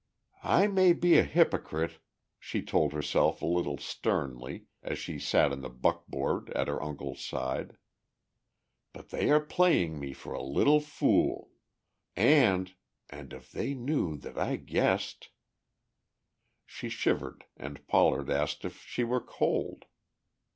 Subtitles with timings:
[0.41, 1.99] "I may be a hypocrite,"
[2.39, 7.23] she told herself a little sternly, as she sat in the buckboard at her uncle's
[7.23, 7.77] side.
[8.93, 11.51] "But they are playing me for a little fool!
[12.15, 12.73] And...
[13.11, 15.29] and if they knew that I guessed...."
[16.65, 19.85] She shivered and Pollard asked if she were cold.